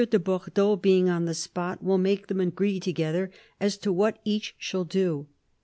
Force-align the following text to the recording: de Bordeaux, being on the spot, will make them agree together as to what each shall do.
de 0.09 0.17
Bordeaux, 0.17 0.75
being 0.75 1.07
on 1.11 1.25
the 1.25 1.33
spot, 1.35 1.83
will 1.83 1.99
make 1.99 2.25
them 2.25 2.41
agree 2.41 2.79
together 2.79 3.29
as 3.59 3.77
to 3.77 3.93
what 3.93 4.17
each 4.25 4.55
shall 4.57 4.83
do. 4.83 5.27